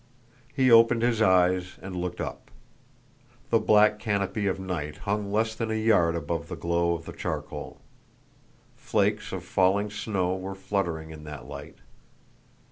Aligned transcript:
He 0.51 0.71
opened 0.71 1.03
his 1.03 1.21
eyes 1.21 1.77
and 1.79 1.95
looked 1.95 2.19
up. 2.19 2.49
The 3.51 3.59
black 3.59 3.99
canopy 3.99 4.47
of 4.47 4.59
night 4.59 4.97
hung 5.05 5.31
less 5.31 5.53
than 5.53 5.69
a 5.69 5.75
yard 5.75 6.15
above 6.15 6.47
the 6.47 6.55
glow 6.55 6.95
of 6.95 7.05
the 7.05 7.13
charcoal. 7.13 7.79
Flakes 8.75 9.31
of 9.31 9.43
falling 9.43 9.91
snow 9.91 10.35
were 10.35 10.55
fluttering 10.55 11.11
in 11.11 11.23
that 11.25 11.45
light. 11.45 11.77